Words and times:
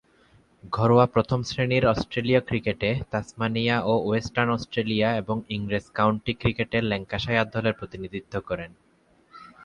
ঘরোয়া 0.73 1.05
প্রথম-শ্রেণীর 1.05 1.83
অস্ট্রেলীয় 1.85 2.41
ক্রিকেটে 2.41 2.89
তাসমানিয়া 3.11 3.75
ও 3.81 3.93
ওয়েস্টার্ন 4.05 4.49
অস্ট্রেলিয়া 4.51 5.09
এবং 5.15 5.37
ইংরেজ 5.49 5.85
কাউন্টি 5.93 6.33
ক্রিকেটে 6.33 6.77
ল্যাঙ্কাশায়ার 6.81 7.47
দলের 7.49 7.73
প্রতিনিধিত্ব 7.73 8.33
করেন। 8.39 8.71